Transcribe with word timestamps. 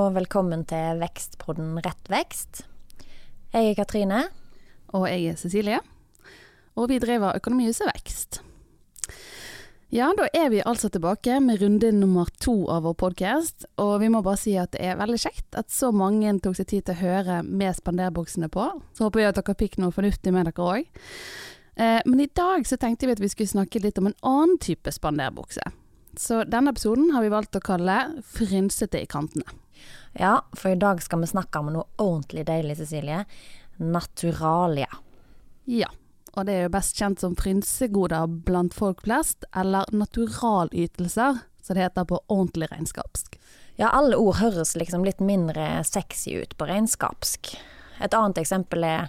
og 0.00 0.14
velkommen 0.16 0.62
til 0.68 1.00
Vekstpodden 1.00 1.74
Rett 1.84 2.06
vekst. 2.08 2.62
Jeg 3.52 3.72
er 3.72 3.74
Katrine. 3.76 4.20
Og 4.96 5.04
jeg 5.10 5.26
er 5.28 5.36
Cecilie. 5.36 5.80
Og 6.78 6.88
vi 6.88 6.96
driver 7.02 7.36
Økonomihuset 7.36 7.90
Vekst. 7.90 8.38
Ja, 9.92 10.08
da 10.16 10.28
er 10.32 10.48
vi 10.54 10.62
altså 10.64 10.88
tilbake 10.88 11.36
med 11.44 11.60
runde 11.60 11.90
nummer 11.92 12.30
to 12.40 12.54
av 12.72 12.86
vår 12.86 12.96
podkast. 13.02 13.66
Og 13.82 13.98
vi 14.00 14.08
må 14.14 14.22
bare 14.24 14.40
si 14.40 14.54
at 14.56 14.72
det 14.72 14.86
er 14.86 14.96
veldig 15.00 15.20
kjekt 15.20 15.58
at 15.58 15.74
så 15.74 15.90
mange 15.92 16.32
tok 16.40 16.56
seg 16.56 16.70
tid 16.70 16.86
til 16.86 16.96
å 16.96 17.02
høre 17.02 17.40
med 17.44 17.76
spanderbuksene 17.76 18.48
på. 18.54 18.70
Så 18.96 19.04
håper 19.04 19.20
vi 19.20 19.28
at 19.28 19.42
dere 19.42 19.58
fikk 19.66 19.80
noe 19.82 19.92
fornuftig 19.92 20.32
med 20.32 20.48
dere 20.48 20.70
òg. 20.78 20.88
Eh, 21.76 22.00
men 22.06 22.24
i 22.24 22.30
dag 22.30 22.64
så 22.64 22.80
tenkte 22.80 23.10
vi 23.10 23.18
at 23.18 23.24
vi 23.26 23.34
skulle 23.34 23.52
snakke 23.52 23.82
litt 23.84 24.00
om 24.00 24.08
en 24.08 24.20
annen 24.22 24.56
type 24.62 24.94
spanderbukse. 24.96 25.66
Så 26.16 26.44
denne 26.48 26.72
episoden 26.72 27.12
har 27.14 27.26
vi 27.26 27.34
valgt 27.34 27.58
å 27.58 27.62
kalle 27.62 28.22
'Frynsete 28.24 29.02
i 29.02 29.10
kantene'. 29.10 29.60
Ja, 30.12 30.40
for 30.52 30.72
i 30.72 30.80
dag 30.80 31.02
skal 31.02 31.22
vi 31.22 31.30
snakke 31.30 31.62
om 31.62 31.70
noe 31.74 31.86
ordentlig 32.02 32.46
deilig, 32.48 32.76
Cecilie. 32.80 33.24
Naturalia. 33.78 34.90
Ja, 35.70 35.88
og 36.34 36.46
det 36.46 36.56
er 36.56 36.66
jo 36.66 36.74
best 36.74 36.98
kjent 36.98 37.22
som 37.22 37.36
frynsegoder 37.38 38.26
blant 38.46 38.74
folk 38.76 39.02
flest, 39.06 39.46
eller 39.56 39.88
naturalytelser, 39.94 41.40
som 41.62 41.76
det 41.76 41.86
heter 41.86 42.06
på 42.10 42.20
ordentlig 42.28 42.70
regnskapsk. 42.72 43.38
Ja, 43.80 43.90
alle 43.96 44.18
ord 44.20 44.38
høres 44.40 44.74
liksom 44.76 45.06
litt 45.06 45.22
mindre 45.24 45.80
sexy 45.88 46.36
ut 46.42 46.56
på 46.58 46.68
regnskapsk. 46.68 47.54
Et 48.00 48.14
annet 48.16 48.40
eksempel 48.42 48.84
er 48.84 49.08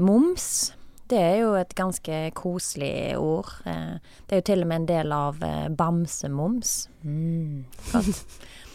moms. 0.00 0.72
Det 1.06 1.18
er 1.20 1.36
jo 1.42 1.52
et 1.58 1.74
ganske 1.78 2.20
koselig 2.34 3.14
ord. 3.20 3.52
Eh, 3.68 3.98
det 4.26 4.34
er 4.34 4.40
jo 4.40 4.46
til 4.48 4.64
og 4.64 4.70
med 4.70 4.82
en 4.82 4.88
del 4.88 5.14
av 5.14 5.44
eh, 5.44 5.68
bamsemoms. 5.68 6.78
Mm, 7.04 7.66
godt. 7.92 8.24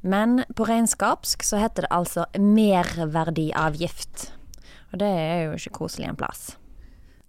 Men 0.00 0.44
på 0.56 0.64
regnskapsk 0.64 1.44
så 1.44 1.60
heter 1.60 1.84
det 1.84 1.92
altså 1.92 2.24
merverdiavgift. 2.38 4.30
Og 4.90 5.02
det 5.02 5.10
er 5.10 5.42
jo 5.44 5.58
ikke 5.58 5.76
koselig 5.82 6.08
en 6.08 6.18
plass. 6.18 6.54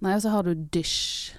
Nei, 0.01 0.15
og 0.15 0.23
så 0.23 0.31
har 0.33 0.47
du 0.47 0.55
dysj. 0.55 1.35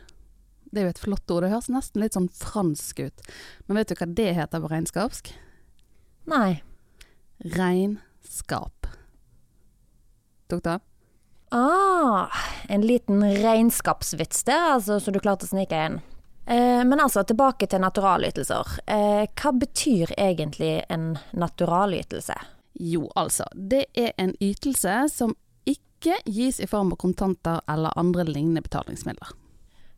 Det 0.73 0.81
er 0.81 0.87
jo 0.87 0.93
et 0.95 1.03
flott 1.03 1.33
ord. 1.35 1.45
Det 1.45 1.53
høres 1.53 1.73
nesten 1.73 2.05
litt 2.05 2.17
sånn 2.17 2.31
fransk 2.33 3.03
ut. 3.03 3.27
Men 3.67 3.81
vet 3.81 3.91
du 3.91 3.97
hva 3.99 4.09
det 4.09 4.31
heter 4.39 4.63
på 4.63 4.71
regnskapsk? 4.71 5.33
Nei. 6.31 6.63
Regnskap. 7.59 8.89
Tok 10.53 10.63
det? 10.69 10.79
Ah, 11.53 12.33
en 12.73 12.87
liten 12.87 13.21
regnskapsvits 13.21 14.47
der, 14.49 14.71
altså, 14.79 14.97
så 15.03 15.13
du 15.13 15.21
klarte 15.21 15.45
å 15.45 15.51
snike 15.51 15.77
inn. 15.89 15.99
Eh, 16.47 16.85
men 16.85 17.01
altså, 17.01 17.25
tilbake 17.25 17.67
til 17.71 17.83
naturalytelser. 17.83 18.79
Eh, 18.87 19.23
hva 19.31 19.53
betyr 19.59 20.15
egentlig 20.19 20.83
en 20.89 21.15
naturalytelse? 21.33 22.35
Jo, 22.73 23.07
altså. 23.15 23.47
Det 23.55 23.85
er 23.95 24.13
en 24.17 24.35
ytelse 24.41 24.97
som 25.13 25.37
ikke 25.69 26.19
gis 26.27 26.61
i 26.61 26.67
form 26.67 26.93
av 26.93 26.99
kontanter 27.03 27.61
eller 27.71 27.99
andre 27.99 28.27
lignende 28.27 28.65
betalingsmidler. 28.65 29.35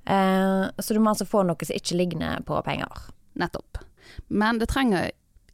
Eh, 0.05 0.65
så 0.79 0.95
du 0.95 1.01
må 1.01 1.15
altså 1.15 1.27
få 1.29 1.45
noe 1.49 1.65
som 1.65 1.77
ikke 1.77 1.97
ligner 1.97 2.43
på 2.45 2.61
penger? 2.67 3.07
Nettopp. 3.41 3.81
Men 4.29 4.61
det 4.61 4.69
trenger 4.71 5.13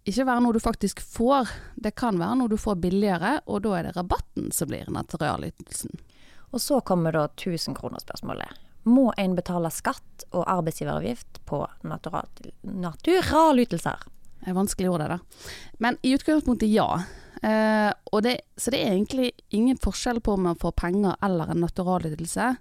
ikke 0.09 0.27
være 0.27 0.43
noe 0.43 0.57
du 0.57 0.63
faktisk 0.63 1.03
får. 1.05 1.53
Det 1.77 1.95
kan 1.95 2.19
være 2.19 2.41
noe 2.41 2.51
du 2.51 2.57
får 2.59 2.81
billigere, 2.83 3.37
og 3.47 3.63
da 3.63 3.77
er 3.79 3.87
det 3.87 3.95
rabatten 3.97 4.51
som 4.53 4.71
blir 4.73 4.91
naturalytelsen. 4.91 5.95
Og 6.51 6.59
så 6.59 6.81
kommer 6.83 7.15
da 7.15 7.29
1000-kronerspørsmålet. 7.29 8.59
Må 8.89 9.11
en 9.21 9.35
betale 9.37 9.71
skatt 9.75 10.25
og 10.31 10.47
arbeidsgiveravgift 10.49 11.43
på 11.49 11.65
natural, 11.85 12.29
naturalytelser? 12.63 14.07
Det 14.41 14.49
er 14.49 14.57
vanskelig 14.57 14.89
ord, 14.89 15.03
det 15.03 15.11
der. 15.13 15.51
Men 15.79 15.99
i 16.03 16.15
utgangspunktet 16.17 16.71
ja. 16.73 17.03
Eh, 17.43 17.93
det, 18.23 18.35
så 18.57 18.73
det 18.73 18.81
er 18.81 18.95
egentlig 18.95 19.31
ingen 19.49 19.77
forskjell 19.81 20.21
på 20.25 20.33
om 20.33 20.49
man 20.49 20.59
får 20.61 20.73
penger 20.81 21.17
eller 21.25 21.53
en 21.53 21.61
naturalytelse. 21.61 22.55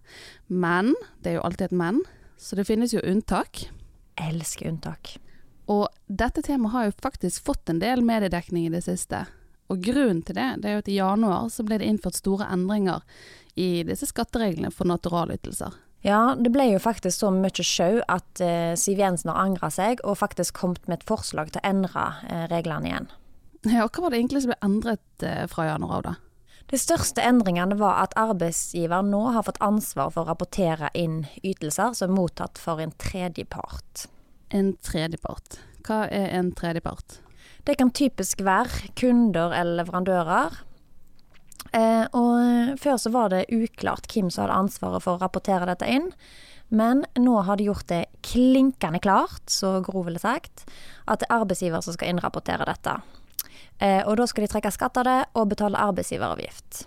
Men, 0.47 0.94
det 1.24 1.34
er 1.34 1.40
jo 1.40 1.47
alltid 1.47 1.69
et 1.69 1.80
men, 1.80 2.03
så 2.40 2.59
det 2.59 2.68
finnes 2.68 2.94
jo 2.96 3.03
unntak. 3.03 3.66
Jeg 4.19 4.36
elsker 4.36 4.74
unntak. 4.74 5.16
Og 5.72 5.88
dette 6.07 6.44
temaet 6.44 6.74
har 6.74 6.88
jo 6.88 6.97
faktisk 7.03 7.46
fått 7.47 7.69
en 7.72 7.80
del 7.80 8.01
mediedekning 8.03 8.68
i 8.68 8.74
det 8.74 8.84
siste. 8.88 9.24
Og 9.69 9.84
grunnen 9.86 10.24
til 10.25 10.36
det, 10.36 10.47
det 10.59 10.69
er 10.69 10.80
jo 10.80 10.84
at 10.84 10.90
i 10.90 10.97
januar 10.97 11.51
så 11.53 11.63
ble 11.63 11.78
det 11.80 11.88
innført 11.88 12.18
store 12.18 12.47
endringer 12.50 13.06
i 13.59 13.84
disse 13.86 14.09
skattereglene 14.09 14.72
for 14.74 14.90
naturalytelser. 14.90 15.75
Ja, 16.06 16.36
det 16.40 16.52
ble 16.56 16.70
jo 16.70 16.80
faktisk 16.80 17.20
så 17.20 17.30
mye 17.34 17.66
sjau 17.66 18.00
at 18.08 18.40
eh, 18.44 18.72
Siv 18.80 19.02
Jensen 19.02 19.34
har 19.34 19.42
angra 19.42 19.68
seg, 19.74 20.00
og 20.08 20.22
faktisk 20.22 20.56
kommet 20.62 20.88
med 20.88 21.02
et 21.02 21.10
forslag 21.10 21.52
til 21.52 21.60
å 21.60 21.68
endre 21.68 22.06
eh, 22.30 22.46
reglene 22.52 22.88
igjen. 22.88 23.10
Ja, 23.68 23.90
hva 23.90 24.06
var 24.06 24.14
det 24.14 24.22
egentlig 24.22 24.46
som 24.46 24.54
ble 24.54 24.60
endret 24.64 25.26
eh, 25.28 25.44
fra 25.52 25.68
januar 25.68 25.98
av, 26.00 26.06
da? 26.08 26.16
De 26.70 26.78
største 26.78 27.24
endringene 27.26 27.76
var 27.80 27.98
at 28.04 28.14
arbeidsgiver 28.20 29.02
nå 29.04 29.24
har 29.34 29.48
fått 29.48 29.60
ansvar 29.66 30.12
for 30.14 30.24
å 30.24 30.30
rapportere 30.30 30.92
inn 30.94 31.24
ytelser 31.42 31.96
som 31.98 32.12
er 32.12 32.20
mottatt 32.20 32.62
for 32.62 32.80
en 32.80 32.94
tredjepart. 33.02 34.06
En 34.54 34.76
tredjepart. 34.86 35.58
Hva 35.88 36.04
er 36.14 36.30
en 36.38 36.54
tredjepart? 36.54 37.18
Det 37.66 37.76
kan 37.81 37.90
typisk 37.92 38.44
være 38.46 38.94
kunder 38.98 39.52
eller 39.58 39.81
leverandører. 39.81 40.62
Eh, 41.75 42.06
og 42.18 42.80
før 42.81 42.97
så 42.97 43.12
var 43.14 43.34
det 43.34 43.47
uklart 43.53 44.09
hvem 44.09 44.31
som 44.34 44.46
hadde 44.46 44.59
ansvaret 44.66 45.06
for 45.06 45.18
å 45.18 45.24
rapportere 45.24 45.68
dette 45.70 45.90
inn. 45.90 46.09
Men 46.70 47.03
nå 47.18 47.40
har 47.47 47.58
de 47.58 47.70
gjort 47.70 47.88
det 47.90 48.03
klinkende 48.25 49.02
klart, 49.02 49.42
så 49.50 49.80
Gro 49.86 50.03
ville 50.06 50.22
sagt, 50.22 50.68
at 51.09 51.22
det 51.22 51.30
er 51.30 51.42
arbeidsgiver 51.42 51.81
som 51.81 51.96
skal 51.96 52.14
innrapportere 52.14 52.68
dette. 52.69 53.00
Eh, 53.80 54.03
og 54.06 54.19
da 54.19 54.28
skal 54.30 54.46
de 54.46 54.52
trekke 54.52 54.72
skatt 54.75 55.00
av 55.02 55.08
det 55.08 55.19
og 55.34 55.50
betale 55.53 55.81
arbeidsgiveravgift. 55.81 56.84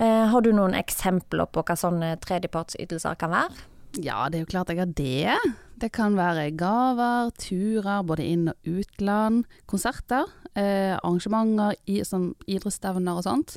Eh, 0.00 0.26
har 0.32 0.40
du 0.40 0.52
noen 0.56 0.76
eksempler 0.78 1.50
på 1.52 1.64
hva 1.66 1.76
sånne 1.76 2.14
tredjepartsytelser 2.24 3.18
kan 3.20 3.34
være? 3.34 3.66
Ja, 4.00 4.28
det 4.30 4.38
er 4.38 4.46
jo 4.46 4.52
klart 4.54 4.70
jeg 4.72 4.80
har 4.80 4.94
det. 4.96 5.36
Det 5.80 5.88
kan 5.96 6.16
være 6.18 6.50
gaver, 6.60 7.30
turer, 7.40 8.02
både 8.04 8.26
inn- 8.28 8.50
og 8.52 8.68
utland, 8.68 9.46
konserter, 9.66 10.28
eh, 10.54 10.98
arrangementer 10.98 11.74
i, 11.86 12.02
som 12.04 12.34
idrettsstevner 12.46 13.16
og 13.16 13.24
sånt. 13.24 13.56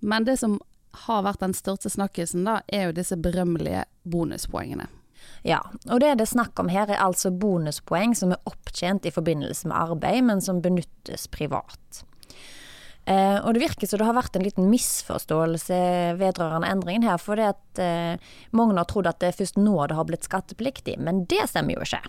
Men 0.00 0.24
det 0.24 0.40
som 0.40 0.58
har 1.06 1.22
vært 1.22 1.44
den 1.44 1.54
største 1.54 1.92
snakkisen, 1.92 2.44
da, 2.48 2.60
er 2.66 2.88
jo 2.88 2.96
disse 2.96 3.16
berømmelige 3.16 3.84
bonuspoengene. 4.02 4.88
Ja, 5.46 5.60
og 5.90 6.00
det 6.00 6.16
det 6.18 6.26
er 6.26 6.34
snakk 6.34 6.58
om 6.58 6.68
her 6.68 6.90
er 6.90 7.02
altså 7.02 7.30
bonuspoeng 7.30 8.14
som 8.16 8.32
er 8.32 8.42
opptjent 8.46 9.06
i 9.06 9.14
forbindelse 9.14 9.68
med 9.68 9.76
arbeid, 9.76 10.24
men 10.24 10.40
som 10.40 10.62
benyttes 10.62 11.28
privat. 11.28 12.02
Eh, 13.06 13.38
og 13.38 13.54
det 13.54 13.62
virker 13.62 13.86
som 13.86 14.00
det 14.02 14.08
har 14.08 14.18
vært 14.18 14.36
en 14.36 14.44
liten 14.46 14.68
misforståelse 14.70 15.80
vedrørende 16.18 16.70
endringen 16.74 17.06
her. 17.06 17.22
For 17.22 17.38
det 17.38 17.52
at 17.54 17.82
eh, 17.82 18.36
mange 18.56 18.78
har 18.78 18.88
trodd 18.90 19.10
at 19.10 19.22
det 19.22 19.30
er 19.30 19.40
først 19.40 19.60
nå 19.60 19.78
det 19.86 19.98
har 19.98 20.08
blitt 20.08 20.26
skattepliktig, 20.26 20.98
men 20.98 21.24
det 21.30 21.44
stemmer 21.50 21.78
jo 21.78 21.86
ikke. 21.86 22.02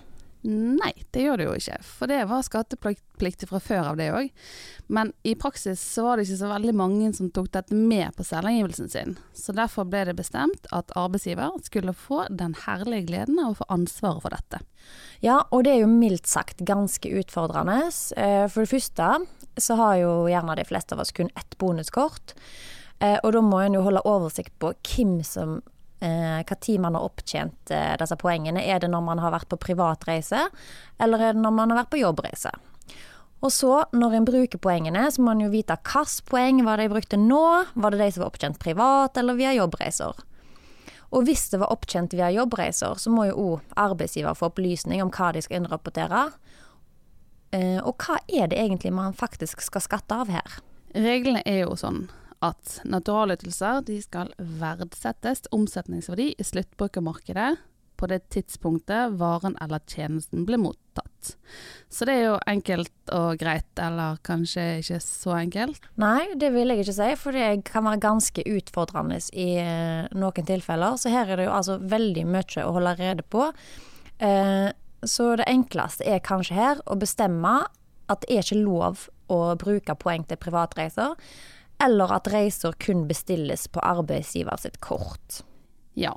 Nei, 0.47 0.93
det 1.11 1.23
gjør 1.25 1.39
det 1.41 1.45
jo 1.47 1.53
ikke, 1.57 1.77
for 1.83 2.07
det 2.07 2.19
var 2.29 2.43
skattepliktig 2.45 3.49
fra 3.49 3.59
før 3.59 3.89
av 3.89 3.97
det 3.99 4.05
òg. 4.15 4.29
Men 4.93 5.09
i 5.27 5.33
praksis 5.35 5.81
så 5.81 6.05
var 6.05 6.17
det 6.17 6.27
ikke 6.27 6.39
så 6.39 6.51
veldig 6.51 6.75
mange 6.77 7.09
som 7.17 7.31
tok 7.33 7.49
dette 7.57 7.75
med 7.75 8.13
på 8.15 8.23
selvangivelsen 8.23 8.91
sin. 8.93 9.17
Så 9.35 9.55
derfor 9.57 9.89
ble 9.89 10.05
det 10.07 10.15
bestemt 10.19 10.69
at 10.71 10.93
arbeidsgiver 10.95 11.57
skulle 11.65 11.95
få 11.97 12.27
den 12.29 12.55
herlige 12.63 13.09
gleden 13.09 13.41
av 13.43 13.55
å 13.55 13.59
få 13.59 13.67
ansvaret 13.75 14.23
for 14.23 14.37
dette. 14.37 14.61
Ja, 15.25 15.41
og 15.49 15.65
det 15.65 15.73
er 15.73 15.83
jo 15.83 15.91
mildt 15.91 16.29
sagt 16.29 16.61
ganske 16.63 17.11
utfordrende. 17.19 17.89
Eh, 18.15 18.45
for 18.47 18.63
det 18.63 18.71
første 18.71 19.09
så 19.57 19.77
har 19.79 19.95
jo 20.01 20.11
gjerne 20.29 20.55
de 20.57 20.65
fleste 20.67 20.95
av 20.95 21.03
oss 21.03 21.13
kun 21.15 21.31
ett 21.35 21.57
bonuskort. 21.57 22.35
Eh, 22.99 23.17
og 23.23 23.33
da 23.35 23.41
må 23.45 23.61
en 23.61 23.77
jo 23.77 23.83
holde 23.85 24.05
oversikt 24.09 24.55
på 24.61 24.71
hvem 24.73 25.19
som 25.25 25.59
eh, 26.01 26.39
hva 26.41 26.57
tid 26.61 26.81
man 26.81 26.97
har 26.97 27.05
opptjent 27.05 27.73
eh, 27.73 27.93
disse 27.99 28.17
poengene. 28.21 28.63
Er 28.63 28.81
det 28.81 28.91
når 28.93 29.05
man 29.05 29.21
har 29.21 29.35
vært 29.35 29.49
på 29.51 29.59
privatreise, 29.67 30.47
eller 31.01 31.21
er 31.21 31.37
det 31.37 31.43
når 31.43 31.55
man 31.59 31.73
har 31.73 31.83
vært 31.83 31.93
på 31.93 32.01
jobbreise? 32.01 32.53
Og 33.45 33.51
så, 33.53 33.83
når 33.93 34.15
en 34.17 34.25
bruker 34.25 34.57
poengene, 34.57 35.03
så 35.13 35.21
må 35.21 35.35
en 35.35 35.43
jo 35.45 35.51
vite 35.53 35.75
hvilke 35.77 36.25
poeng 36.25 36.63
var 36.65 36.81
det 36.81 36.89
brukte 36.89 37.19
nå. 37.21 37.43
Var 37.77 37.93
det 37.93 37.99
de 38.01 38.07
som 38.15 38.23
var 38.23 38.31
opptjent 38.31 38.57
privat 38.61 39.19
eller 39.21 39.37
via 39.37 39.53
jobbreiser? 39.53 40.23
Og 41.15 41.23
hvis 41.23 41.45
det 41.53 41.61
var 41.61 41.71
opptjent 41.71 42.15
via 42.17 42.31
jobbreiser, 42.33 42.97
så 42.99 43.13
må 43.13 43.29
jo 43.29 43.37
òg 43.43 43.75
arbeidsgiver 43.79 44.35
få 44.35 44.49
opplysning 44.49 45.03
om 45.03 45.13
hva 45.13 45.29
de 45.35 45.43
skal 45.45 45.61
innrapportere. 45.61 46.25
Eh, 47.55 47.79
og 47.79 47.95
hva 48.03 48.19
er 48.27 48.49
det 48.51 48.59
egentlig 48.59 48.93
man 48.95 49.15
faktisk 49.17 49.61
skal 49.63 49.83
skatte 49.85 50.17
av 50.23 50.31
her? 50.31 50.59
Reglene 50.97 51.43
er 51.45 51.63
jo 51.65 51.77
sånn 51.79 52.07
at 52.45 52.79
naturalytelser 52.85 53.81
de 53.87 53.97
skal 54.03 54.29
verdsettes 54.37 55.45
til 55.45 55.57
omsetningsverdi 55.57 56.33
i 56.37 56.45
sluttbrukermarkedet 56.45 57.55
på 57.97 58.07
det 58.11 58.27
tidspunktet 58.33 59.15
varen 59.17 59.55
eller 59.61 59.81
tjenesten 59.89 60.45
ble 60.45 60.59
mottatt. 60.61 61.31
Så 61.89 62.05
det 62.05 62.17
er 62.19 62.25
jo 62.27 62.35
enkelt 62.49 63.11
og 63.15 63.39
greit, 63.41 63.71
eller 63.81 64.19
kanskje 64.27 64.67
ikke 64.83 64.99
så 65.03 65.33
enkelt? 65.39 65.89
Nei, 65.99 66.29
det 66.37 66.51
vil 66.53 66.69
jeg 66.71 66.85
ikke 66.85 66.97
si, 66.99 67.11
for 67.19 67.37
det 67.37 67.47
kan 67.67 67.87
være 67.87 68.03
ganske 68.05 68.45
utfordrende 68.53 69.17
i 69.33 69.49
eh, 69.63 70.05
noen 70.13 70.49
tilfeller. 70.51 70.99
Så 71.01 71.11
her 71.13 71.31
er 71.31 71.41
det 71.41 71.47
jo 71.49 71.55
altså 71.57 71.79
veldig 71.81 72.27
mye 72.29 72.67
å 72.67 72.75
holde 72.77 72.97
rede 73.01 73.25
på. 73.25 73.49
Eh, 74.21 74.69
så 75.05 75.35
det 75.37 75.47
enkleste 75.49 76.05
er 76.07 76.23
kanskje 76.25 76.57
her 76.57 76.81
å 76.85 76.97
bestemme 76.99 77.59
at 78.07 78.23
det 78.23 78.31
er 78.33 78.45
ikke 78.45 78.63
lov 78.63 79.07
å 79.31 79.41
bruke 79.59 79.95
poeng 79.99 80.23
til 80.27 80.39
privatreiser, 80.39 81.15
eller 81.83 82.13
at 82.15 82.29
reiser 82.31 82.73
kun 82.81 83.05
bestilles 83.09 83.67
på 83.69 83.83
arbeidsgiver 83.85 84.57
sitt 84.61 84.79
kort. 84.81 85.41
Ja. 85.97 86.15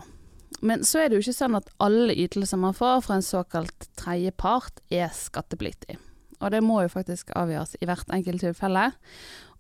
Men 0.65 0.85
så 0.85 1.03
er 1.03 1.09
det 1.09 1.19
jo 1.19 1.25
ikke 1.25 1.37
sånn 1.37 1.59
at 1.59 1.69
alle 1.83 2.17
ytelser 2.17 2.61
man 2.61 2.77
får 2.77 3.05
fra 3.05 3.19
en 3.19 3.27
såkalt 3.27 3.89
tredjepart 4.01 4.81
er 4.93 5.13
skattepliktig. 5.15 5.99
Og 6.41 6.53
det 6.55 6.63
må 6.65 6.81
jo 6.85 6.93
faktisk 6.93 7.33
avgjøres 7.37 7.77
i 7.81 7.89
hvert 7.89 8.13
enkelt 8.13 8.45
tilfelle. 8.45 8.87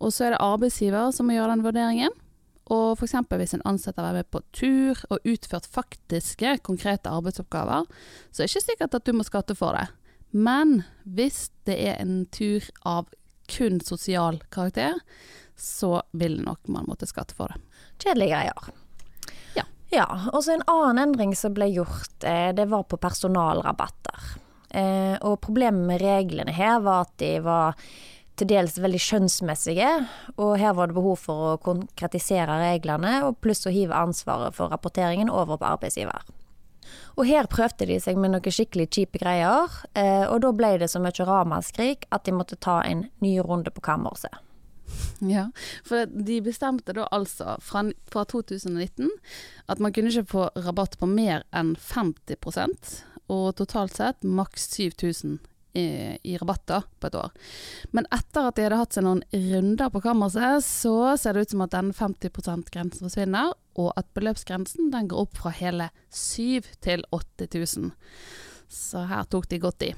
Og 0.00 0.14
så 0.17 0.26
er 0.26 0.34
det 0.34 0.44
arbeidsgiver 0.44 1.12
som 1.12 1.28
må 1.28 1.37
gjøre 1.37 1.56
den 1.56 1.64
vurderingen. 1.67 2.17
Og 2.70 2.99
f.eks. 2.99 3.17
hvis 3.34 3.55
en 3.56 3.64
ansatt 3.67 3.99
har 3.99 4.11
vært 4.11 4.20
med 4.20 4.31
på 4.31 4.43
tur 4.55 5.00
og 5.11 5.25
utført 5.26 5.67
faktiske, 5.67 6.58
konkrete 6.67 7.11
arbeidsoppgaver, 7.11 7.88
så 8.31 8.43
er 8.43 8.46
det 8.46 8.52
ikke 8.52 8.69
sikkert 8.69 8.99
at 8.99 9.08
du 9.08 9.17
må 9.17 9.26
skatte 9.26 9.56
for 9.58 9.75
det. 9.75 9.88
Men 10.31 10.84
hvis 11.02 11.49
det 11.67 11.76
er 11.90 11.99
en 11.99 12.22
tur 12.31 12.62
av 12.87 13.11
kun 13.50 13.81
sosial 13.82 14.38
karakter, 14.55 15.00
så 15.58 15.99
vil 16.12 16.38
nok 16.44 16.70
man 16.70 16.87
måtte 16.88 17.08
skatte 17.11 17.34
for 17.37 17.50
det. 17.50 17.58
Kjedelige 18.00 18.37
greier. 18.37 18.70
Ja. 19.58 19.67
Ja, 19.90 20.06
og 20.32 20.44
så 20.44 20.55
En 20.55 20.69
annen 20.70 21.02
endring 21.02 21.34
som 21.34 21.55
ble 21.55 21.67
gjort, 21.75 22.14
eh, 22.22 22.52
det 22.55 22.69
var 22.70 22.87
på 22.87 22.96
personalrabatter. 22.96 24.31
Eh, 24.70 25.17
og 25.26 25.40
Problemet 25.43 25.87
med 25.87 26.00
reglene 26.00 26.55
her 26.55 26.78
var 26.81 27.08
at 27.08 27.17
de 27.19 27.32
var 27.43 27.75
til 28.40 28.50
dels 28.50 28.78
veldig 28.81 29.00
skjønnsmessige, 29.04 29.88
og 30.40 30.56
her 30.60 30.75
var 30.76 30.90
det 30.90 30.96
behov 30.96 31.19
for 31.20 31.46
å 31.52 31.56
konkretisere 31.62 32.58
reglene, 32.62 33.20
og 33.26 33.38
pluss 33.44 33.66
å 33.69 33.75
hive 33.75 33.96
ansvaret 33.96 34.56
for 34.56 34.72
rapporteringen 34.72 35.32
over 35.32 35.60
på 35.60 35.69
arbeidsgiver. 35.69 36.25
Og 37.19 37.26
her 37.28 37.48
prøvde 37.50 37.87
de 37.90 37.98
seg 38.00 38.19
med 38.19 38.32
noen 38.32 38.54
skikkelig 38.54 38.88
kjipe 38.94 39.20
greier, 39.20 39.69
eh, 39.94 40.25
og 40.26 40.40
da 40.44 40.52
ble 40.56 40.76
det 40.81 40.88
så 40.90 41.02
mye 41.02 41.26
ramaskrik 41.26 42.06
at 42.10 42.25
de 42.25 42.34
måtte 42.34 42.58
ta 42.58 42.81
en 42.87 43.08
ny 43.20 43.37
runde 43.44 43.72
på 43.75 43.84
kammerset. 43.84 44.32
Ja, 45.22 45.50
for 45.86 46.08
de 46.10 46.40
bestemte 46.43 46.94
da 46.96 47.04
altså 47.14 47.54
fra, 47.62 47.84
fra 48.10 48.25
2019 48.26 49.06
at 49.70 49.78
man 49.78 49.94
kunne 49.94 50.10
ikke 50.10 50.32
få 50.32 50.48
rabatt 50.56 50.96
på 50.98 51.06
mer 51.06 51.44
enn 51.54 51.76
50% 51.78 52.96
og 53.31 53.44
totalt 53.60 54.00
sett 54.00 54.26
maks 54.26 54.66
7000 54.75 55.38
i, 55.72 56.19
i 56.22 56.37
rabatter 56.40 56.87
på 57.00 57.11
et 57.11 57.17
år. 57.20 57.31
Men 57.96 58.08
etter 58.14 58.49
at 58.49 58.56
de 58.56 58.67
hadde 58.67 58.81
hatt 58.81 58.96
seg 58.96 59.06
noen 59.06 59.22
runder 59.32 59.93
på 59.93 60.02
kammerset, 60.05 60.67
så 60.67 61.14
ser 61.20 61.37
det 61.37 61.46
ut 61.46 61.55
som 61.55 61.64
at 61.67 61.75
den 61.75 61.93
50 61.96 62.32
%-grensen 62.32 63.06
forsvinner, 63.06 63.55
og 63.78 63.93
at 64.00 64.11
beløpsgrensen 64.17 64.90
den 64.94 65.08
går 65.11 65.26
opp 65.26 65.40
fra 65.40 65.55
hele 65.55 65.90
7 66.11 66.67
til 66.84 67.06
8000. 67.14 67.93
Så 68.70 69.06
her 69.11 69.26
tok 69.31 69.49
de 69.50 69.62
godt 69.62 69.87
i. 69.87 69.94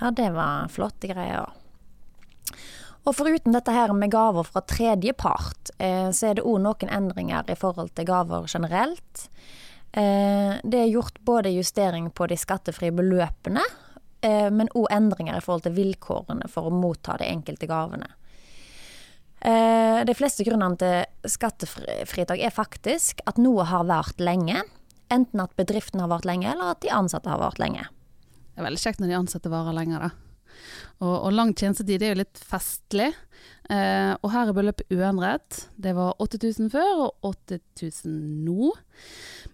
Ja, 0.00 0.10
det 0.10 0.30
var 0.34 0.70
flotte 0.72 1.10
greier. 1.10 1.52
Og 3.04 3.12
foruten 3.12 3.52
dette 3.52 3.72
her 3.74 3.92
med 3.92 4.12
gaver 4.12 4.46
fra 4.48 4.62
tredjepart, 4.64 5.74
eh, 5.78 6.08
så 6.10 6.30
er 6.30 6.38
det 6.38 6.46
òg 6.48 6.62
noen 6.64 6.90
endringer 6.90 7.50
i 7.52 7.56
forhold 7.58 7.92
til 7.94 8.08
gaver 8.08 8.48
generelt. 8.48 9.28
Eh, 9.92 10.56
det 10.64 10.80
er 10.80 10.90
gjort 10.90 11.20
både 11.22 11.52
justering 11.52 12.08
på 12.10 12.26
de 12.26 12.38
skattefrie 12.40 12.94
beløpene, 12.94 13.62
men 14.24 14.70
òg 14.72 14.86
endringer 14.94 15.36
i 15.36 15.42
forhold 15.44 15.66
til 15.66 15.74
vilkårene 15.76 16.46
for 16.48 16.70
å 16.70 16.74
motta 16.74 17.18
de 17.20 17.26
enkelte 17.28 17.68
gavene. 17.68 18.08
Eh, 19.44 20.00
de 20.08 20.14
fleste 20.16 20.44
grunnene 20.46 20.78
til 20.80 21.28
skattefritak 21.28 22.40
er 22.40 22.54
faktisk 22.54 23.20
at 23.28 23.36
noe 23.36 23.66
har 23.68 23.84
vart 23.90 24.22
lenge. 24.22 24.62
Enten 25.12 25.42
at 25.42 25.52
bedriften 25.58 26.00
har 26.00 26.08
vart 26.08 26.24
lenge, 26.24 26.48
eller 26.48 26.72
at 26.72 26.80
de 26.80 26.92
ansatte 26.94 27.28
har 27.28 27.42
vart 27.42 27.60
lenge. 27.60 27.84
Det 28.54 28.62
er 28.62 28.68
veldig 28.70 28.80
kjekt 28.80 29.02
når 29.02 29.10
de 29.10 29.18
ansatte 29.18 29.52
varer 29.52 29.76
lenger, 29.76 30.06
da. 30.06 30.10
Og, 31.02 31.12
og 31.12 31.34
lang 31.34 31.52
tjenestetid 31.58 32.02
er 32.06 32.14
jo 32.14 32.20
litt 32.22 32.40
festlig. 32.40 33.10
Eh, 33.68 34.12
og 34.14 34.30
her 34.32 34.48
er 34.48 34.56
beløpet 34.56 34.94
uendret. 34.94 35.64
Det 35.76 35.92
var 35.98 36.16
8000 36.24 36.70
før 36.72 37.04
og 37.10 37.28
8000 37.34 38.14
nå. 38.46 38.70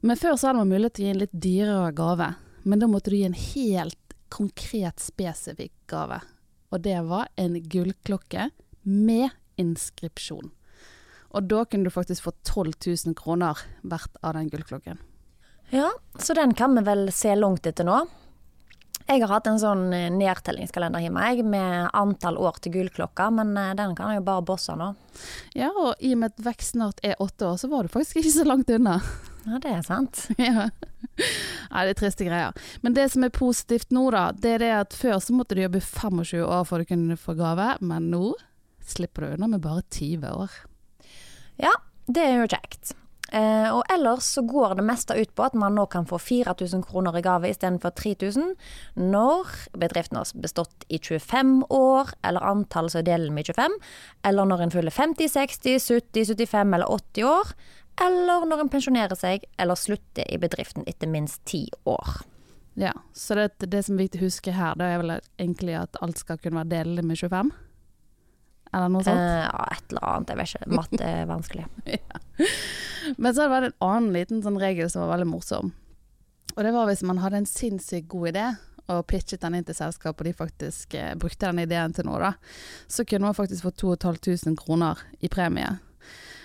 Men 0.07 0.21
før 0.21 0.37
så 0.37 0.51
hadde 0.51 0.61
man 0.61 0.71
mulighet 0.71 1.01
til 1.01 1.07
å 1.07 1.09
gi 1.09 1.15
en 1.17 1.23
litt 1.25 1.35
dyrere 1.49 1.91
gave. 1.97 2.31
Men 2.63 2.83
da 2.83 2.91
måtte 2.93 3.11
du 3.11 3.19
gi 3.19 3.27
en 3.27 3.41
helt 3.41 3.99
konkret, 4.33 5.03
spesifikk 5.03 5.75
gave. 5.91 6.21
Og 6.71 6.83
det 6.85 6.99
var 7.09 7.31
en 7.41 7.59
gullklokke 7.61 8.51
med 8.87 9.31
inskripsjon. 9.61 10.53
Og 11.31 11.47
da 11.47 11.65
kunne 11.67 11.87
du 11.87 11.95
faktisk 11.95 12.27
få 12.27 12.33
12 12.47 12.73
000 13.07 13.19
kroner 13.19 13.59
hvert 13.87 14.17
av 14.23 14.35
den 14.35 14.51
gullklokken. 14.51 14.99
Ja, 15.71 15.91
så 16.19 16.35
den 16.35 16.55
kan 16.59 16.75
vi 16.75 16.83
vel 16.87 17.13
se 17.15 17.35
langt 17.39 17.67
etter 17.67 17.87
nå. 17.87 18.01
Jeg 19.11 19.25
har 19.25 19.33
hatt 19.33 19.49
en 19.51 19.59
sånn 19.59 19.89
eh, 19.95 20.11
nedtellingskalender 20.15 21.03
hjemme 21.03 21.23
jeg, 21.31 21.45
med 21.47 21.89
antall 21.99 22.37
år 22.39 22.61
til 22.63 22.77
gullklokka, 22.77 23.27
men 23.35 23.57
eh, 23.59 23.73
den 23.79 23.97
kan 23.99 24.13
jeg 24.13 24.21
jo 24.21 24.27
bare 24.29 24.45
bosse 24.47 24.75
nå. 24.79 24.93
Ja, 25.59 25.71
og 25.71 25.99
i 25.99 26.13
og 26.15 26.21
med 26.23 26.35
at 26.35 26.45
vekst 26.47 26.77
snart 26.77 27.03
er 27.07 27.19
åtte 27.23 27.49
år, 27.49 27.59
så 27.59 27.71
var 27.73 27.87
du 27.87 27.91
faktisk 27.91 28.21
ikke 28.21 28.35
så 28.35 28.47
langt 28.47 28.71
unna. 28.71 29.01
Ja, 29.47 29.59
det 29.63 29.73
er 29.73 29.83
sant. 29.87 30.27
ja. 30.39 30.69
Nei, 31.71 31.83
det 31.87 31.95
er 31.95 31.99
triste 31.99 32.27
greier. 32.29 32.71
Men 32.85 32.97
det 32.97 33.09
som 33.15 33.25
er 33.25 33.35
positivt 33.35 33.93
nå, 33.95 34.09
da, 34.15 34.29
det 34.37 34.57
er 34.57 34.65
det 34.65 34.71
at 34.77 34.97
før 34.97 35.19
så 35.23 35.37
måtte 35.37 35.57
du 35.57 35.65
jobbe 35.65 35.83
25 35.85 36.45
år 36.45 36.65
for 36.69 36.83
å 36.83 36.89
kunne 36.89 37.19
få 37.21 37.37
gave, 37.39 37.73
men 37.81 38.11
nå 38.13 38.35
slipper 38.91 39.27
du 39.27 39.37
unna 39.37 39.51
med 39.53 39.65
bare 39.65 39.85
20 39.87 40.27
år. 40.31 40.57
Ja, 41.61 41.75
det 42.11 42.25
er 42.27 42.41
jo 42.41 42.51
kjekt. 42.51 42.95
Eh, 43.31 43.69
og 43.71 43.85
ellers 43.95 44.27
så 44.35 44.43
går 44.43 44.75
det 44.75 44.85
meste 44.89 45.15
ut 45.15 45.31
på 45.39 45.45
at 45.47 45.55
man 45.55 45.77
nå 45.79 45.85
kan 45.93 46.07
få 46.09 46.19
4000 46.19 46.83
kroner 46.83 47.15
i 47.15 47.23
gave 47.23 47.47
istedenfor 47.53 47.93
3000 47.95 48.57
når 48.99 49.53
bedriften 49.79 50.19
har 50.19 50.33
bestått 50.43 50.87
i 50.91 50.99
25 50.99 51.61
år, 51.71 52.11
eller 52.27 52.49
antallet 52.51 52.97
som 52.97 53.07
deler 53.07 53.31
med 53.35 53.47
25, 53.47 53.77
eller 54.27 54.51
når 54.51 54.65
en 54.65 54.75
fyller 54.75 54.97
50, 54.97 55.31
60, 55.37 55.79
70, 55.79 56.35
75 56.35 56.75
eller 56.75 56.91
80 56.91 57.31
år, 57.31 57.55
eller 58.01 58.47
når 58.49 58.65
en 58.65 58.73
pensjonerer 58.73 59.19
seg 59.19 59.47
eller 59.61 59.79
slutter 59.79 60.29
i 60.31 60.39
bedriften 60.41 60.87
etter 60.89 61.11
minst 61.11 61.43
ti 61.49 61.67
år. 61.89 62.21
Ja, 62.81 62.93
så 63.13 63.37
det, 63.37 63.49
det 63.67 63.83
som 63.85 63.97
er 63.97 64.07
viktig 64.07 64.23
å 64.23 64.29
huske 64.29 64.55
her, 64.55 64.79
det 64.79 64.87
er 64.87 65.03
vel 65.03 65.17
egentlig 65.19 65.75
at 65.77 65.99
alt 66.01 66.23
skal 66.23 66.39
kunne 66.41 66.63
være 66.63 66.73
delelig 66.79 67.05
med 67.05 67.19
25? 67.21 67.51
Eller 68.71 68.93
noe 68.93 69.05
sånt? 69.05 69.19
Eh, 69.19 69.43
ja, 69.43 69.67
et 69.75 69.93
eller 69.93 70.07
annet. 70.07 70.31
Jeg 70.31 70.39
vet 70.39 70.55
ikke. 70.55 70.79
Matte 70.79 71.11
er 71.11 71.29
vanskelig. 71.29 71.67
ja. 71.97 72.21
Men 73.19 73.35
så 73.35 73.43
har 73.43 73.49
det 73.49 73.55
vært 73.57 73.71
en 73.73 73.87
annen 73.89 74.11
liten 74.15 74.43
sånn 74.45 74.61
regel 74.63 74.91
som 74.93 75.05
var 75.05 75.17
veldig 75.17 75.31
morsom. 75.33 75.73
Og 76.57 76.63
det 76.67 76.75
var 76.75 76.89
hvis 76.91 77.05
man 77.07 77.21
hadde 77.23 77.43
en 77.43 77.49
sinnssykt 77.49 78.09
god 78.11 78.33
idé 78.33 78.47
og 78.91 79.05
pitchet 79.11 79.43
den 79.43 79.59
inn 79.59 79.67
til 79.67 79.77
selskapet, 79.77 80.23
og 80.23 80.27
de 80.27 80.39
faktisk 80.39 80.97
eh, 80.99 81.13
brukte 81.19 81.47
den 81.47 81.63
ideen 81.63 81.95
til 81.95 82.09
noe, 82.09 82.19
da, 82.23 82.33
så 82.91 83.05
kunne 83.07 83.29
man 83.29 83.37
faktisk 83.39 83.67
få 83.67 83.71
2500 83.85 84.57
kroner 84.59 85.03
i 85.23 85.31
premie. 85.31 85.77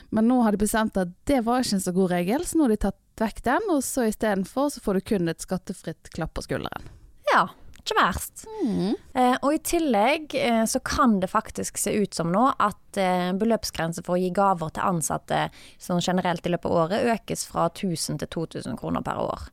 Men 0.09 0.29
nå 0.29 0.41
har 0.45 0.55
de 0.55 0.61
bestemt 0.61 0.97
at 0.99 1.11
det 1.29 1.41
var 1.45 1.63
ikke 1.63 1.79
en 1.79 1.85
så 1.85 1.93
god 1.95 2.13
regel, 2.13 2.45
så 2.45 2.57
nå 2.57 2.67
har 2.67 2.75
de 2.75 2.81
tatt 2.85 3.01
vekk 3.21 3.43
den, 3.45 3.69
og 3.71 3.83
så 3.85 4.09
istedenfor 4.09 4.73
så 4.73 4.81
får 4.83 4.97
du 4.97 5.05
kun 5.11 5.31
et 5.31 5.43
skattefritt 5.43 6.11
klapp 6.15 6.35
på 6.35 6.43
skulderen. 6.45 6.89
Ja, 7.31 7.47
ikke 7.79 7.97
verst. 7.99 8.45
Mm. 8.65 8.95
Eh, 9.13 9.35
og 9.45 9.51
i 9.53 9.61
tillegg 9.61 10.35
eh, 10.39 10.63
så 10.69 10.81
kan 10.85 11.19
det 11.21 11.29
faktisk 11.29 11.77
se 11.77 11.93
ut 11.95 12.17
som 12.17 12.31
nå 12.33 12.47
at 12.57 12.99
eh, 13.01 13.31
beløpsgrensen 13.37 14.05
for 14.05 14.17
å 14.17 14.21
gi 14.21 14.31
gaver 14.35 14.73
til 14.73 14.87
ansatte 14.89 15.45
sånn 15.81 16.01
generelt 16.01 16.45
i 16.45 16.53
løpet 16.53 16.71
av 16.71 16.79
året 16.85 17.11
økes 17.13 17.45
fra 17.45 17.67
1000 17.69 18.23
til 18.23 18.31
2000 18.39 18.79
kroner 18.81 19.05
per 19.05 19.21
år. 19.21 19.49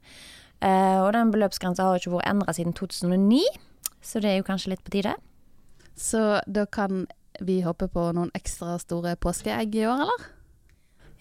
Eh, 0.63 0.99
og 1.03 1.13
den 1.17 1.33
beløpsgrensa 1.35 1.87
har 1.87 2.01
ikke 2.01 2.15
vært 2.17 2.31
endra 2.31 2.55
siden 2.57 2.77
2009, 2.79 3.43
så 4.03 4.23
det 4.23 4.31
er 4.31 4.41
jo 4.41 4.49
kanskje 4.49 4.75
litt 4.75 4.85
på 4.87 4.95
tide. 4.97 5.17
Så 5.99 6.41
da 6.49 6.65
kan 6.67 7.07
vi 7.41 7.61
hoppe 7.67 7.89
på 7.91 8.09
noen 8.17 8.33
ekstra 8.37 8.79
store 8.81 9.17
påskeegg 9.21 9.77
i 9.77 9.85
år, 9.91 10.07
eller? 10.07 10.31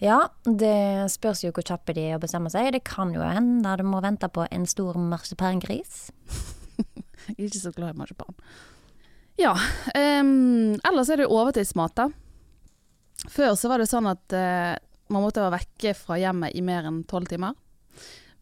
Ja, 0.02 0.18
det 0.42 1.12
spørs 1.14 1.44
jo 1.44 1.52
hvor 1.54 1.62
kjappe 1.62 1.94
de 1.94 2.08
er 2.10 2.16
å 2.18 2.22
bestemme 2.22 2.50
seg. 2.50 2.72
Det 2.74 2.82
kan 2.88 3.12
jo 3.14 3.22
hende 3.22 3.76
du 3.78 3.84
må 3.86 4.00
vente 4.02 4.26
på 4.26 4.48
en 4.50 4.64
stor 4.66 4.98
marsipangris. 4.98 6.08
Jeg 7.28 7.36
er 7.36 7.46
ikke 7.46 7.60
så 7.60 7.70
glad 7.76 7.94
i 7.94 8.00
marsipan. 8.00 8.34
Ja. 9.38 9.52
Um, 9.94 10.74
ellers 10.82 11.12
er 11.12 11.22
det 11.22 11.28
overtidsmat, 11.30 11.94
da. 11.94 12.08
Før 13.30 13.54
så 13.54 13.70
var 13.70 13.78
det 13.78 13.86
sånn 13.92 14.10
at 14.10 14.34
uh, 14.34 14.74
man 15.12 15.22
måtte 15.22 15.44
være 15.44 15.60
vekke 15.60 15.94
fra 15.94 16.18
hjemmet 16.18 16.58
i 16.58 16.64
mer 16.66 16.90
enn 16.90 17.04
tolv 17.06 17.30
timer. 17.30 17.54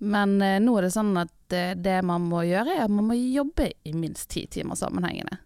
Men 0.00 0.38
uh, 0.40 0.56
nå 0.64 0.78
er 0.78 0.88
det 0.88 0.94
sånn 0.96 1.12
at 1.20 1.36
uh, 1.52 1.74
det 1.76 1.98
man 2.08 2.24
må 2.30 2.46
gjøre, 2.48 2.78
er 2.78 2.86
at 2.86 2.94
man 2.94 3.10
må 3.12 3.20
jobbe 3.20 3.68
i 3.84 3.92
minst 3.92 4.30
ti 4.32 4.46
timer 4.48 4.80
sammenhengende. 4.80 5.42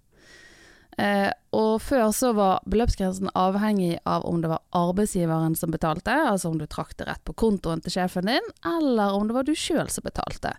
Eh, 0.98 1.30
og 1.54 1.82
før 1.82 2.10
så 2.14 2.30
var 2.36 2.62
beløpsgrensen 2.70 3.30
avhengig 3.38 3.98
av 4.06 4.24
om 4.28 4.40
det 4.42 4.50
var 4.50 4.62
arbeidsgiveren 4.78 5.56
som 5.58 5.72
betalte, 5.74 6.14
altså 6.14 6.50
om 6.50 6.58
du 6.60 6.66
trakk 6.70 6.94
det 6.98 7.08
rett 7.08 7.24
på 7.26 7.34
kontoen 7.38 7.82
til 7.82 7.96
sjefen 7.96 8.30
din, 8.30 8.50
eller 8.66 9.14
om 9.14 9.28
det 9.28 9.36
var 9.36 9.46
du 9.46 9.54
sjøl 9.58 9.90
som 9.90 10.06
betalte. 10.06 10.54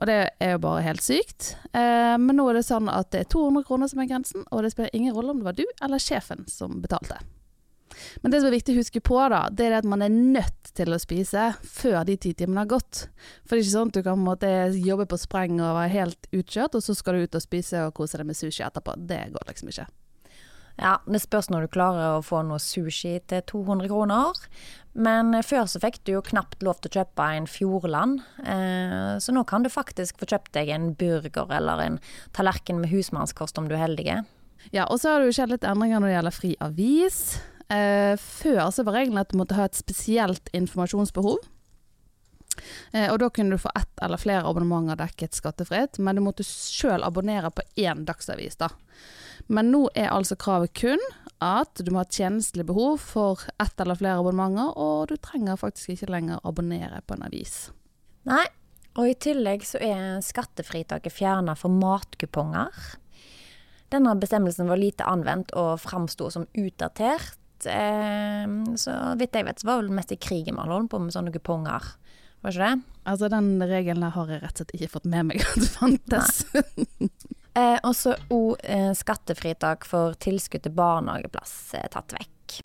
Og 0.00 0.08
det 0.10 0.18
er 0.40 0.56
jo 0.56 0.64
bare 0.64 0.84
helt 0.86 1.04
sykt. 1.04 1.54
Eh, 1.72 2.16
men 2.20 2.36
nå 2.38 2.48
er 2.50 2.60
det 2.60 2.66
sånn 2.68 2.90
at 2.92 3.12
det 3.12 3.24
er 3.24 3.32
200 3.32 3.68
kroner 3.68 3.92
som 3.92 4.04
er 4.04 4.12
grensen, 4.12 4.46
og 4.50 4.64
det 4.64 4.72
spiller 4.72 4.96
ingen 4.96 5.16
rolle 5.16 5.34
om 5.34 5.42
det 5.42 5.50
var 5.50 5.58
du 5.58 5.66
eller 5.80 6.02
sjefen 6.02 6.46
som 6.50 6.80
betalte. 6.84 7.20
Men 8.22 8.32
det 8.32 8.40
som 8.40 8.50
er 8.50 8.56
viktig 8.56 8.76
å 8.76 8.80
huske 8.80 9.02
på, 9.04 9.18
da, 9.32 9.46
det 9.52 9.68
er 9.68 9.78
at 9.80 9.88
man 9.88 10.04
er 10.04 10.12
nødt 10.12 10.72
til 10.76 10.92
å 10.92 11.00
spise 11.00 11.50
før 11.64 12.00
de 12.08 12.18
ti 12.20 12.34
timene 12.36 12.64
har 12.64 12.72
gått. 12.76 13.06
For 13.44 13.56
det 13.56 13.62
er 13.62 13.66
ikke 13.66 13.76
sånn 13.76 13.92
at 13.92 13.98
du 13.98 14.06
kan 14.06 14.24
måtte, 14.24 14.54
jobbe 14.76 15.08
på 15.10 15.20
spreng 15.20 15.60
og 15.60 15.78
være 15.78 15.94
helt 15.94 16.32
utkjørt, 16.32 16.76
og 16.76 16.84
så 16.84 16.96
skal 16.96 17.16
du 17.16 17.26
ut 17.26 17.38
og 17.38 17.44
spise 17.44 17.86
og 17.86 17.94
kose 17.96 18.20
deg 18.20 18.28
med 18.28 18.38
sushi 18.38 18.66
etterpå. 18.66 18.98
Det 19.08 19.22
går 19.34 19.48
liksom 19.50 19.72
ikke. 19.72 19.88
Ja, 20.76 20.98
det 21.08 21.22
spørs 21.22 21.48
når 21.48 21.64
du 21.64 21.72
klarer 21.72 22.18
å 22.18 22.24
få 22.24 22.42
noe 22.44 22.60
sushi 22.60 23.14
til 23.30 23.40
200 23.48 23.88
kroner. 23.88 24.36
Men 24.96 25.32
eh, 25.36 25.44
før 25.44 25.64
så 25.70 25.80
fikk 25.80 26.02
du 26.04 26.14
jo 26.16 26.24
knapt 26.24 26.64
lov 26.64 26.82
til 26.82 26.92
å 26.92 27.00
kjøpe 27.00 27.28
en 27.36 27.48
Fjordland, 27.48 28.20
eh, 28.44 29.16
så 29.22 29.32
nå 29.32 29.44
kan 29.48 29.64
du 29.64 29.72
faktisk 29.72 30.20
få 30.20 30.28
kjøpt 30.28 30.52
deg 30.56 30.72
en 30.74 30.90
burger 30.98 31.52
eller 31.56 31.84
en 31.84 32.00
tallerken 32.36 32.82
med 32.82 32.92
husmannskost 32.92 33.60
om 33.60 33.70
du 33.70 33.76
er 33.76 33.86
heldig. 33.86 34.20
Ja, 34.74 34.84
og 34.84 35.00
så 35.00 35.14
har 35.14 35.22
det 35.22 35.30
jo 35.30 35.36
skjedd 35.38 35.54
litt 35.54 35.66
endringer 35.68 36.02
når 36.02 36.10
det 36.10 36.16
gjelder 36.16 36.36
fri 36.36 36.52
avis. 36.64 37.20
Eh, 37.72 38.14
før 38.20 38.70
var 38.86 38.94
regelen 38.94 39.18
at 39.18 39.32
du 39.32 39.38
måtte 39.40 39.56
ha 39.58 39.66
et 39.66 39.78
spesielt 39.78 40.50
informasjonsbehov. 40.54 41.38
Eh, 42.92 43.10
og 43.10 43.18
da 43.20 43.28
kunne 43.30 43.56
du 43.56 43.60
få 43.60 43.72
ett 43.76 44.02
eller 44.02 44.20
flere 44.20 44.46
abonnementer 44.48 44.98
dekket 45.00 45.36
skattefritt, 45.36 45.98
men 45.98 46.16
du 46.16 46.24
måtte 46.24 46.46
sjøl 46.46 47.04
abonnere 47.04 47.50
på 47.52 47.64
én 47.76 48.04
dagsavis, 48.08 48.58
da. 48.60 48.70
Men 49.52 49.70
nå 49.74 49.86
er 49.94 50.12
altså 50.14 50.38
kravet 50.40 50.72
kun 50.78 51.02
at 51.44 51.82
du 51.84 51.90
må 51.92 52.00
ha 52.00 52.08
tjenestelig 52.08 52.64
behov 52.70 53.02
for 53.02 53.42
ett 53.62 53.80
eller 53.82 53.98
flere 53.98 54.22
abonnementer, 54.22 54.72
og 54.78 55.10
du 55.10 55.16
trenger 55.20 55.60
faktisk 55.60 55.94
ikke 55.94 56.12
lenger 56.14 56.44
abonnere 56.48 57.02
på 57.06 57.16
en 57.16 57.26
avis. 57.28 57.58
Nei, 58.26 58.44
og 58.96 59.10
i 59.10 59.18
tillegg 59.20 59.66
så 59.68 59.80
er 59.82 60.22
skattefritaket 60.24 61.12
fjerna 61.12 61.54
for 61.58 61.74
matkuponger. 61.74 62.72
Denne 63.92 64.14
bestemmelsen 64.18 64.70
var 64.70 64.80
lite 64.80 65.06
anvendt 65.06 65.52
og 65.54 65.76
framsto 65.82 66.30
som 66.32 66.48
utdatert. 66.56 67.36
Eh, 67.70 68.74
så 68.80 68.96
vidt 69.20 69.36
jeg 69.36 69.46
vet, 69.48 69.62
så 69.62 69.70
var 69.70 69.82
vel 69.82 69.94
mest 69.94 70.14
i 70.14 70.20
krigen 70.20 70.58
man 70.58 70.72
holdt 70.72 70.92
på 70.92 71.00
med 71.02 71.14
sånne 71.14 71.34
kuponger. 71.34 71.94
Var 72.44 72.54
ikke 72.54 72.68
det? 72.68 72.96
Altså, 73.06 73.30
den 73.32 73.50
regelen 73.62 74.04
der 74.04 74.14
har 74.14 74.30
jeg 74.30 74.42
rett 74.42 74.54
og 74.54 74.62
slett 74.62 74.74
ikke 74.78 74.92
fått 74.96 75.10
med 75.10 75.30
meg 75.30 75.42
at 75.42 75.68
fantes. 75.76 76.44
Eh, 77.56 77.78
og 77.88 77.94
så 77.96 78.12
òg 78.28 78.58
eh, 78.68 78.90
skattefritak 78.92 79.86
for 79.88 80.12
tilskudd 80.20 80.66
til 80.66 80.74
barnehageplass 80.76 81.54
eh, 81.78 81.86
tatt 81.88 82.12
vekk. 82.12 82.58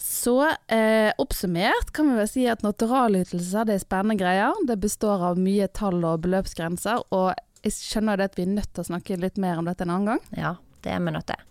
Så 0.00 0.38
eh, 0.72 1.10
oppsummert 1.20 1.90
kan 1.92 2.08
vi 2.08 2.16
vel 2.16 2.30
si 2.30 2.46
at 2.48 2.64
naturalytelser 2.64 3.68
det 3.68 3.76
er 3.76 3.82
spennende 3.82 4.16
greier. 4.22 4.56
Det 4.64 4.78
består 4.80 5.24
av 5.28 5.36
mye 5.36 5.68
tall 5.68 6.00
og 6.00 6.24
beløpsgrenser, 6.24 7.04
og 7.12 7.34
jeg 7.66 7.76
skjønner 7.76 8.16
det 8.16 8.30
at 8.30 8.38
vi 8.40 8.46
er 8.46 8.54
nødt 8.54 8.72
til 8.72 8.86
å 8.86 8.88
snakke 8.88 9.20
litt 9.20 9.36
mer 9.42 9.60
om 9.60 9.68
dette 9.68 9.84
en 9.84 9.92
annen 9.92 10.14
gang. 10.14 10.24
Ja, 10.38 10.54
det 10.86 10.94
er 10.94 11.04
vi 11.04 11.12
nødt 11.12 11.28
til. 11.28 11.44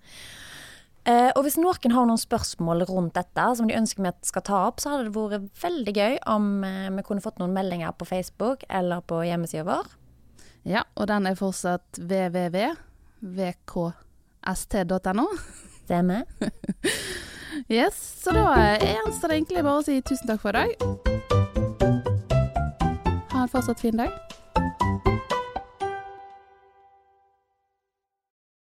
Eh, 1.05 1.29
og 1.37 1.43
hvis 1.45 1.59
noen 1.61 1.93
har 1.93 2.07
noen 2.09 2.17
spørsmål 2.17 2.81
rundt 2.89 3.13
dette 3.13 3.43
som 3.57 3.67
de 3.69 3.77
ønsker 3.77 4.01
vi 4.01 4.11
skal 4.25 4.41
ta 4.47 4.57
opp, 4.71 4.79
så 4.81 4.89
hadde 4.89 5.05
det 5.05 5.13
vært 5.13 5.61
veldig 5.61 5.93
gøy 5.93 6.15
om 6.33 6.63
eh, 6.65 6.89
vi 6.97 7.01
kunne 7.05 7.21
fått 7.21 7.37
noen 7.41 7.53
meldinger 7.53 7.91
på 7.93 8.05
Facebook 8.09 8.65
eller 8.69 9.05
på 9.05 9.21
hjemmesida 9.27 9.63
vår. 9.67 9.85
Ja, 10.65 10.81
og 10.97 11.05
den 11.11 11.29
er 11.29 11.37
fortsatt 11.37 11.99
www.vkst.no. 12.01 12.77
Stemmer. 15.85 16.23
Yes, 17.69 17.95
så 18.23 18.33
da 18.33 18.73
gjenstår 18.81 19.27
det 19.29 19.35
egentlig 19.37 19.61
bare 19.61 19.79
å 19.79 19.85
si 19.85 20.01
tusen 20.01 20.27
takk 20.27 20.41
for 20.41 20.49
i 20.49 20.65
dag. 20.65 20.71
Ha 23.29 23.45
en 23.45 23.51
fortsatt 23.53 23.79
fin 23.85 23.97
dag. 24.01 24.24